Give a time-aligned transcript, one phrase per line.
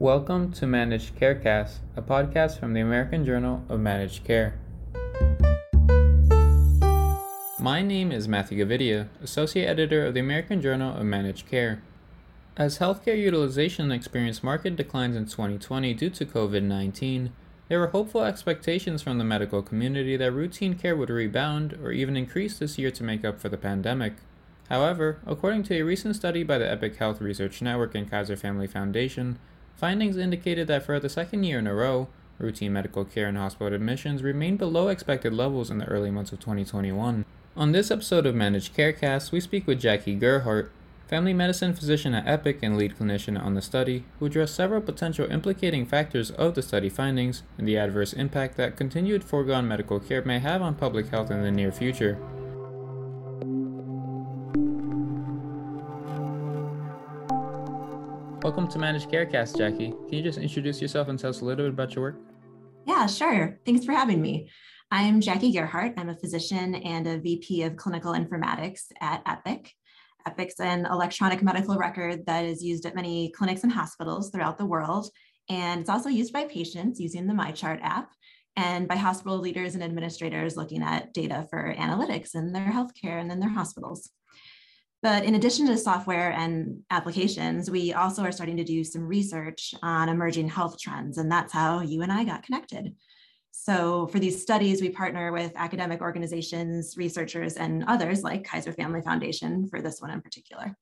[0.00, 4.58] Welcome to Managed Carecast, a podcast from the American Journal of Managed Care.
[7.58, 11.82] My name is Matthew Gavidia, Associate Editor of the American Journal of Managed Care.
[12.56, 17.30] As healthcare utilization experienced market declines in 2020 due to COVID 19,
[17.68, 22.16] there were hopeful expectations from the medical community that routine care would rebound or even
[22.16, 24.14] increase this year to make up for the pandemic.
[24.70, 28.66] However, according to a recent study by the Epic Health Research Network and Kaiser Family
[28.66, 29.38] Foundation,
[29.80, 33.72] findings indicated that for the second year in a row, routine medical care and hospital
[33.72, 37.24] admissions remained below expected levels in the early months of 2021.
[37.56, 40.70] On this episode of Managed Carecast, we speak with Jackie Gerhart,
[41.08, 45.30] family medicine physician at Epic and lead clinician on the study, who addressed several potential
[45.30, 50.22] implicating factors of the study findings and the adverse impact that continued foregone medical care
[50.22, 52.18] may have on public health in the near future.
[58.42, 59.90] Welcome to Managed Carecast, Jackie.
[59.90, 62.20] Can you just introduce yourself and tell us a little bit about your work?
[62.86, 63.58] Yeah, sure.
[63.66, 64.48] Thanks for having me.
[64.90, 65.92] I'm Jackie Gerhart.
[65.98, 69.70] I'm a physician and a VP of clinical informatics at Epic.
[70.26, 74.64] Epic's an electronic medical record that is used at many clinics and hospitals throughout the
[74.64, 75.10] world.
[75.50, 78.10] And it's also used by patients using the MyChart app
[78.56, 83.30] and by hospital leaders and administrators looking at data for analytics in their healthcare and
[83.30, 84.08] in their hospitals.
[85.02, 89.74] But in addition to software and applications, we also are starting to do some research
[89.82, 92.94] on emerging health trends, and that's how you and I got connected.
[93.50, 99.00] So for these studies, we partner with academic organizations, researchers, and others like Kaiser Family
[99.00, 100.76] Foundation for this one in particular.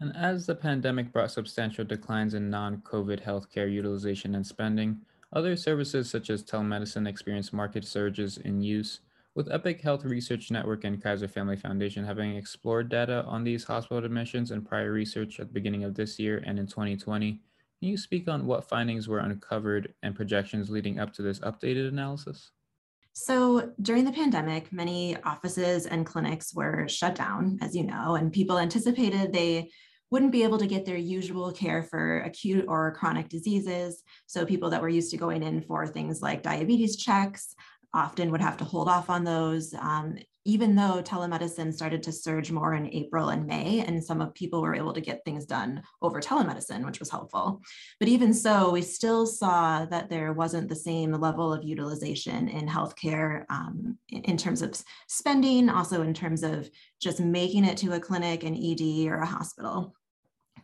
[0.00, 5.00] And as the pandemic brought substantial declines in non COVID healthcare utilization and spending,
[5.32, 9.00] other services such as telemedicine experienced market surges in use
[9.36, 14.02] with Epic Health Research Network and Kaiser Family Foundation having explored data on these hospital
[14.02, 17.98] admissions and prior research at the beginning of this year and in 2020, can you
[17.98, 22.50] speak on what findings were uncovered and projections leading up to this updated analysis?
[23.12, 28.32] So, during the pandemic, many offices and clinics were shut down, as you know, and
[28.32, 29.70] people anticipated they
[30.10, 34.02] wouldn't be able to get their usual care for acute or chronic diseases.
[34.26, 37.54] So, people that were used to going in for things like diabetes checks,
[37.96, 42.52] often would have to hold off on those, um, even though telemedicine started to surge
[42.52, 45.82] more in April and May, and some of people were able to get things done
[46.02, 47.60] over telemedicine, which was helpful.
[47.98, 52.68] But even so, we still saw that there wasn't the same level of utilization in
[52.68, 56.70] healthcare um, in terms of spending, also in terms of
[57.00, 59.94] just making it to a clinic, an ED, or a hospital.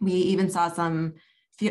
[0.00, 1.14] We even saw some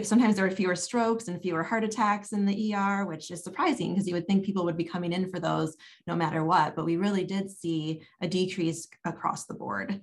[0.04, 3.94] sometimes there were fewer strokes and fewer heart attacks in the ER, which is surprising
[3.94, 5.76] because you would think people would be coming in for those
[6.08, 6.76] no matter what.
[6.76, 10.02] But we really did see a decrease across the board.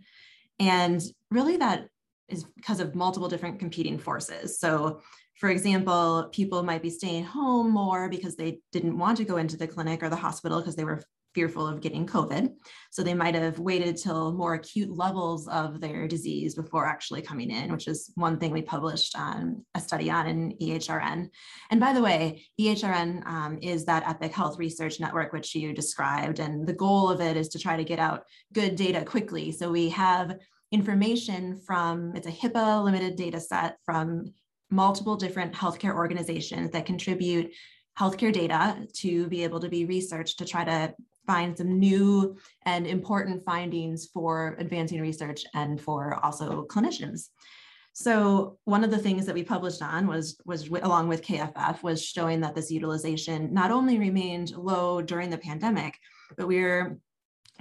[0.59, 1.89] And really, that
[2.29, 4.59] is because of multiple different competing forces.
[4.59, 5.01] So,
[5.37, 9.57] for example, people might be staying home more because they didn't want to go into
[9.57, 11.03] the clinic or the hospital because they were
[11.39, 12.53] fearful of getting COVID.
[12.91, 17.53] So they might have waited till more acute levels of their disease before actually coming
[17.53, 21.29] in, which is one thing we published on a study on in EHRN.
[21.71, 26.41] And by the way, EHRN um, is that Epic Health Research Network, which you described.
[26.41, 29.53] And the goal of it is to try to get out good data quickly.
[29.53, 30.37] So we have
[30.73, 34.35] information from, it's a HIPAA limited data set from
[34.73, 37.53] multiple different healthcare organizations that contribute
[37.99, 40.95] healthcare data to be able to be researched to try to
[41.29, 47.29] find some new and important findings for advancing research and for also clinicians.
[47.93, 52.03] So one of the things that we published on was, was along with KFF was
[52.03, 55.99] showing that this utilization not only remained low during the pandemic,
[56.37, 56.97] but we are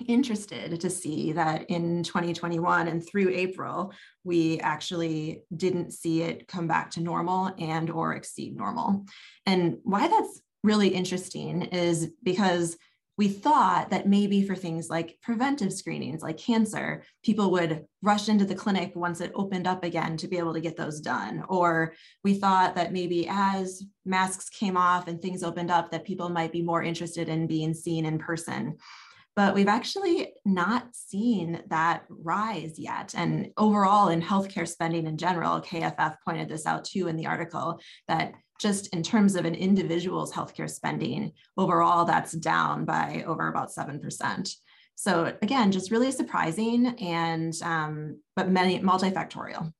[0.08, 3.92] interested to see that in 2021 and through April,
[4.24, 9.06] we actually didn't see it come back to normal and or exceed normal.
[9.46, 12.78] And why that's really interesting is because
[13.18, 18.46] we thought that maybe for things like preventive screenings, like cancer, people would rush into
[18.46, 21.44] the clinic once it opened up again to be able to get those done.
[21.50, 26.30] Or we thought that maybe as masks came off and things opened up, that people
[26.30, 28.78] might be more interested in being seen in person.
[29.38, 33.14] But we've actually not seen that rise yet.
[33.16, 37.80] And overall, in healthcare spending in general, KFF pointed this out too in the article
[38.08, 43.70] that just in terms of an individual's healthcare spending, overall, that's down by over about
[43.70, 44.52] 7%.
[44.96, 49.72] So again, just really surprising and, um, but many multifactorial.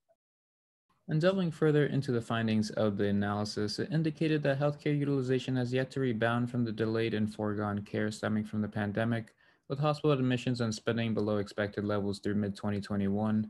[1.08, 5.74] And delving further into the findings of the analysis, it indicated that healthcare utilization has
[5.74, 9.34] yet to rebound from the delayed and foregone care stemming from the pandemic,
[9.70, 13.50] with hospital admissions and spending below expected levels through mid 2021.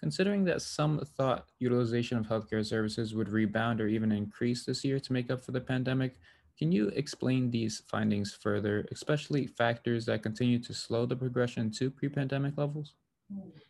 [0.00, 5.00] Considering that some thought utilization of healthcare services would rebound or even increase this year
[5.00, 6.16] to make up for the pandemic,
[6.58, 11.90] can you explain these findings further, especially factors that continue to slow the progression to
[11.90, 12.94] pre pandemic levels?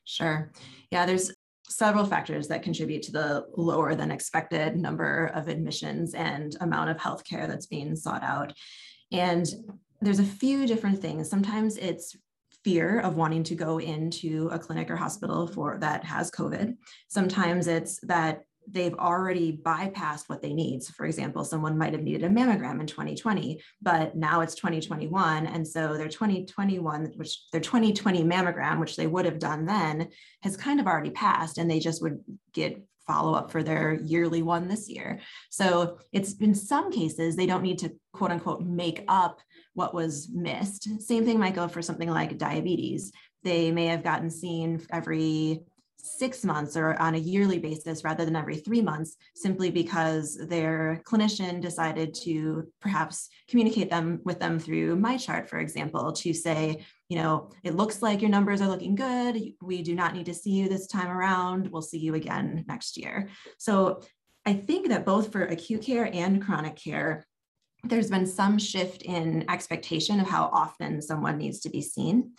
[0.05, 0.53] Sure.
[0.91, 1.33] Yeah, there's
[1.69, 6.97] several factors that contribute to the lower than expected number of admissions and amount of
[6.97, 8.53] healthcare that's being sought out.
[9.11, 9.47] And
[10.01, 11.29] there's a few different things.
[11.31, 12.17] Sometimes it's
[12.65, 16.77] fear of wanting to go into a clinic or hospital for that has COVID.
[17.09, 20.83] Sometimes it's that they've already bypassed what they need.
[20.83, 25.47] So for example, someone might have needed a mammogram in 2020, but now it's 2021.
[25.47, 30.09] And so their 2021, which their 2020 mammogram, which they would have done then,
[30.43, 32.19] has kind of already passed and they just would
[32.53, 35.21] get follow up for their yearly one this year.
[35.51, 39.41] So it's in some cases, they don't need to quote unquote make up
[39.77, 40.89] what was missed.
[41.03, 43.13] Same thing might go for something like diabetes.
[43.45, 45.61] They may have gotten seen every
[45.99, 51.03] six months or on a yearly basis rather than every three months, simply because their
[51.07, 57.19] clinician decided to perhaps communicate them with them through MyChart, for example, to say, you
[57.19, 59.53] know, it looks like your numbers are looking good.
[59.61, 61.71] We do not need to see you this time around.
[61.71, 63.29] We'll see you again next year.
[63.59, 64.01] So
[64.47, 67.27] I think that both for acute care and chronic care,
[67.85, 72.33] there's been some shift in expectation of how often someone needs to be seen.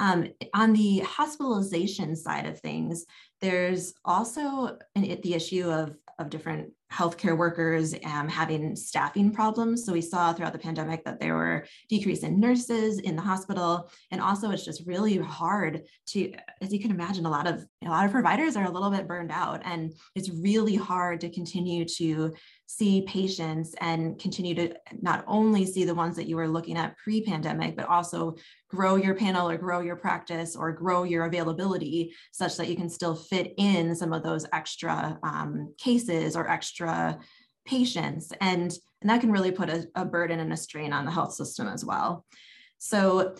[0.00, 3.06] Um, on the hospitalization side of things,
[3.44, 9.84] there's also an, the issue of, of different healthcare workers um, having staffing problems.
[9.84, 13.90] So we saw throughout the pandemic that there were decrease in nurses in the hospital,
[14.12, 16.32] and also it's just really hard to,
[16.62, 19.08] as you can imagine, a lot of a lot of providers are a little bit
[19.08, 22.32] burned out, and it's really hard to continue to
[22.66, 26.96] see patients and continue to not only see the ones that you were looking at
[26.96, 28.34] pre-pandemic, but also
[28.68, 32.88] grow your panel or grow your practice or grow your availability such that you can
[32.88, 37.18] still fit in some of those extra um, cases or extra
[37.66, 38.32] patients.
[38.40, 41.34] And, and that can really put a, a burden and a strain on the health
[41.34, 42.24] system as well.
[42.78, 43.34] So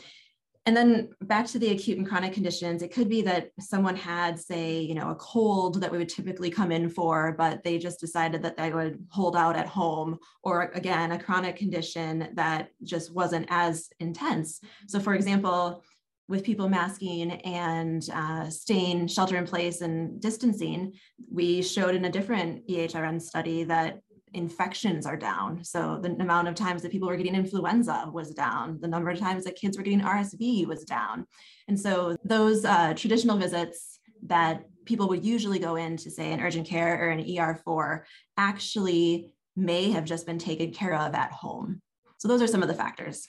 [0.67, 4.41] and then back to the acute and chronic conditions, it could be that someone had,
[4.41, 8.01] say, you know, a cold that we would typically come in for, but they just
[8.01, 13.15] decided that they would hold out at home, or again, a chronic condition that just
[13.15, 14.61] wasn't as intense.
[14.87, 15.83] So, for example,
[16.29, 20.93] with people masking and uh, staying shelter in place and distancing,
[21.31, 24.01] we showed in a different EHRN study that
[24.33, 25.63] infections are down.
[25.63, 28.79] So the amount of times that people were getting influenza was down.
[28.81, 31.27] The number of times that kids were getting RSV was down.
[31.69, 36.41] And so those uh, traditional visits that people would usually go in to say an
[36.41, 38.07] urgent care or an ER for
[38.37, 41.81] actually may have just been taken care of at home.
[42.19, 43.29] So those are some of the factors.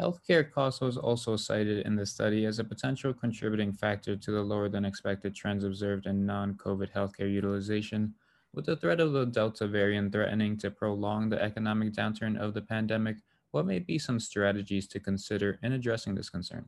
[0.00, 4.40] Healthcare costs was also cited in the study as a potential contributing factor to the
[4.40, 8.14] lower than expected trends observed in non COVID healthcare utilization.
[8.54, 12.62] With the threat of the Delta variant threatening to prolong the economic downturn of the
[12.62, 13.18] pandemic,
[13.50, 16.64] what may be some strategies to consider in addressing this concern?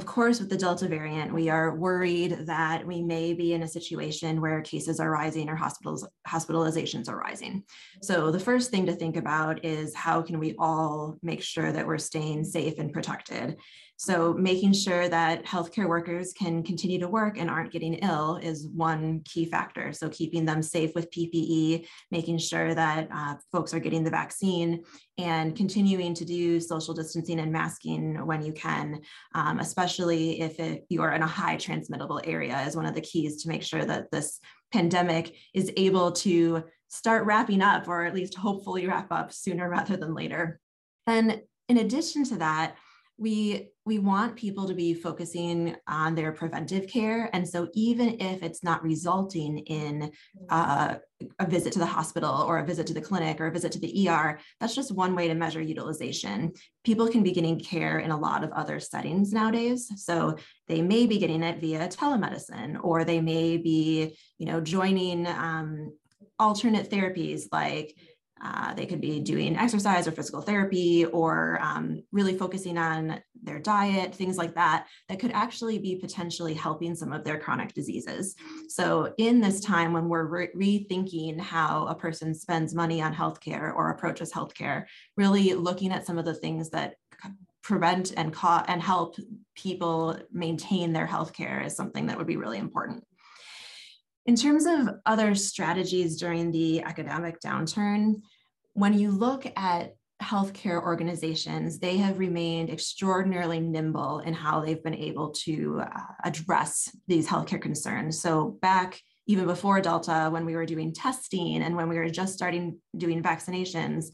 [0.00, 3.68] Of course, with the Delta variant, we are worried that we may be in a
[3.68, 7.64] situation where cases are rising or hospitals hospitalizations are rising.
[8.00, 11.86] So the first thing to think about is how can we all make sure that
[11.86, 13.58] we're staying safe and protected?
[14.00, 18.66] So making sure that healthcare workers can continue to work and aren't getting ill is
[18.66, 19.92] one key factor.
[19.92, 24.84] So keeping them safe with PPE, making sure that uh, folks are getting the vaccine
[25.18, 29.02] and continuing to do social distancing and masking when you can,
[29.34, 33.02] um, especially if it, you are in a high transmittable area is one of the
[33.02, 34.40] keys to make sure that this
[34.72, 39.98] pandemic is able to start wrapping up or at least hopefully wrap up sooner rather
[39.98, 40.58] than later.
[41.06, 42.76] And in addition to that,
[43.20, 47.28] we we want people to be focusing on their preventive care.
[47.32, 50.10] And so even if it's not resulting in
[50.48, 50.94] uh,
[51.38, 53.78] a visit to the hospital or a visit to the clinic or a visit to
[53.78, 56.52] the er that's just one way to measure utilization.
[56.82, 59.90] People can be getting care in a lot of other settings nowadays.
[59.96, 60.36] So
[60.66, 65.92] they may be getting it via telemedicine or they may be you know joining um,
[66.38, 67.94] alternate therapies like
[68.42, 73.58] uh, they could be doing exercise or physical therapy or um, really focusing on their
[73.58, 78.34] diet, things like that, that could actually be potentially helping some of their chronic diseases.
[78.68, 83.74] So, in this time when we're re- rethinking how a person spends money on healthcare
[83.74, 84.84] or approaches healthcare,
[85.16, 86.96] really looking at some of the things that
[87.62, 88.34] prevent and,
[88.68, 89.16] and help
[89.54, 93.04] people maintain their healthcare is something that would be really important.
[94.26, 98.22] In terms of other strategies during the academic downturn,
[98.74, 104.94] when you look at healthcare organizations, they have remained extraordinarily nimble in how they've been
[104.94, 108.20] able to uh, address these healthcare concerns.
[108.20, 112.34] So, back even before Delta, when we were doing testing and when we were just
[112.34, 114.06] starting doing vaccinations,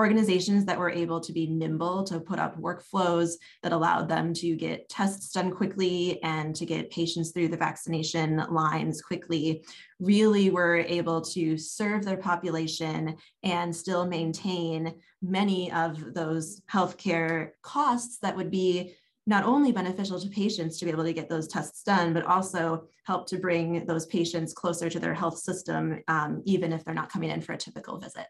[0.00, 4.56] organizations that were able to be nimble to put up workflows that allowed them to
[4.56, 9.64] get tests done quickly and to get patients through the vaccination lines quickly
[10.00, 18.18] really were able to serve their population and still maintain many of those healthcare costs
[18.18, 18.94] that would be
[19.26, 22.84] not only beneficial to patients to be able to get those tests done, but also
[23.04, 27.12] help to bring those patients closer to their health system, um, even if they're not
[27.12, 28.26] coming in for a typical visit.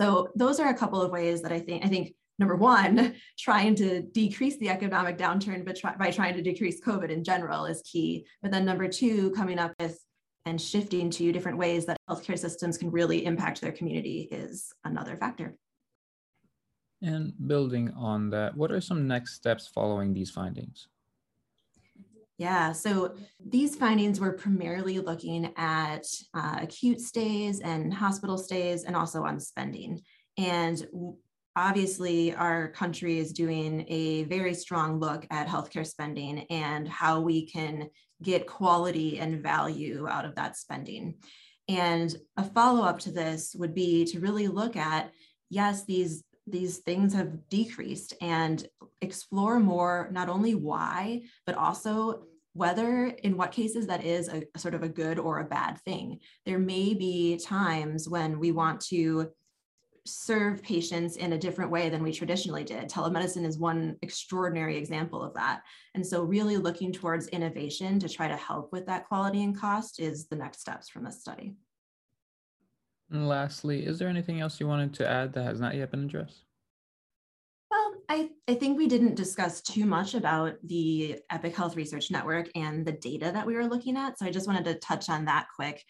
[0.00, 3.74] So those are a couple of ways that I think I think number one, trying
[3.76, 7.82] to decrease the economic downturn, but try, by trying to decrease COVID in general is
[7.82, 8.26] key.
[8.40, 9.98] But then number two, coming up with
[10.46, 15.16] and shifting to different ways that healthcare systems can really impact their community is another
[15.16, 15.54] factor.
[17.02, 20.88] And building on that, what are some next steps following these findings?
[22.40, 28.96] Yeah, so these findings were primarily looking at uh, acute stays and hospital stays and
[28.96, 30.00] also on spending.
[30.38, 30.82] And
[31.54, 37.44] obviously, our country is doing a very strong look at healthcare spending and how we
[37.44, 37.90] can
[38.22, 41.16] get quality and value out of that spending.
[41.68, 45.12] And a follow up to this would be to really look at
[45.50, 48.66] yes, these these things have decreased and
[49.00, 54.74] explore more not only why but also whether in what cases that is a, sort
[54.74, 56.18] of a good or a bad thing.
[56.44, 59.30] There may be times when we want to
[60.06, 62.88] serve patients in a different way than we traditionally did.
[62.88, 65.62] Telemedicine is one extraordinary example of that.
[65.94, 70.00] And so, really looking towards innovation to try to help with that quality and cost
[70.00, 71.54] is the next steps from this study.
[73.10, 76.04] And lastly, is there anything else you wanted to add that has not yet been
[76.04, 76.44] addressed?
[77.70, 82.48] Well, I, I think we didn't discuss too much about the Epic Health Research Network
[82.54, 84.18] and the data that we were looking at.
[84.18, 85.84] So I just wanted to touch on that quick.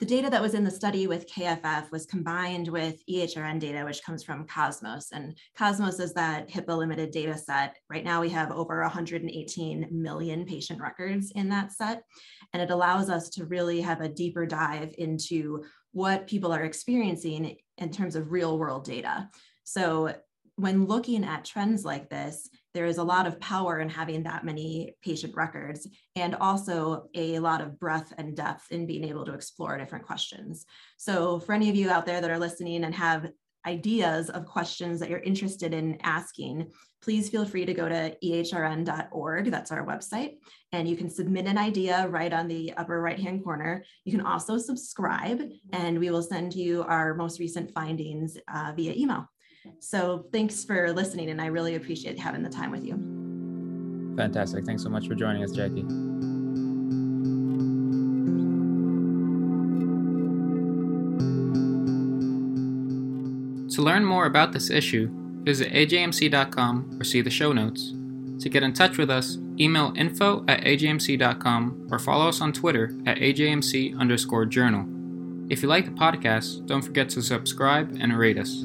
[0.00, 4.04] The data that was in the study with KFF was combined with EHRN data, which
[4.04, 5.10] comes from Cosmos.
[5.10, 7.76] And Cosmos is that HIPAA limited data set.
[7.90, 12.04] Right now, we have over 118 million patient records in that set.
[12.52, 17.56] And it allows us to really have a deeper dive into what people are experiencing
[17.78, 19.28] in terms of real world data.
[19.64, 20.14] So
[20.58, 24.44] when looking at trends like this, there is a lot of power in having that
[24.44, 25.86] many patient records
[26.16, 30.66] and also a lot of breadth and depth in being able to explore different questions.
[30.96, 33.28] So, for any of you out there that are listening and have
[33.66, 36.72] ideas of questions that you're interested in asking,
[37.02, 39.50] please feel free to go to ehrn.org.
[39.50, 40.38] That's our website.
[40.72, 43.84] And you can submit an idea right on the upper right hand corner.
[44.04, 45.40] You can also subscribe,
[45.72, 49.28] and we will send you our most recent findings uh, via email.
[49.80, 52.94] So thanks for listening, and I really appreciate having the time with you.
[54.16, 54.64] Fantastic.
[54.64, 55.84] Thanks so much for joining us, Jackie.
[63.74, 65.08] To learn more about this issue,
[65.44, 67.94] visit ajmc.com or see the show notes.
[68.42, 72.92] To get in touch with us, email info at ajmc.com or follow us on Twitter
[73.06, 74.84] at ajmc underscore journal.
[75.48, 78.64] If you like the podcast, don't forget to subscribe and rate us.